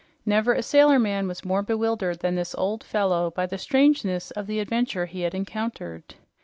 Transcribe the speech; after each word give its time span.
Never 0.25 0.53
a 0.55 0.63
sailor 0.63 0.97
man 0.97 1.27
was 1.27 1.45
more 1.45 1.61
bewildered 1.61 2.21
than 2.21 2.33
this 2.33 2.55
old 2.55 2.83
fellow 2.83 3.29
by 3.29 3.45
the 3.45 3.59
strangeness 3.59 4.31
of 4.31 4.47
the 4.47 4.59
adventure 4.59 5.05
he 5.05 5.21
had 5.21 5.35
encountered. 5.35 6.15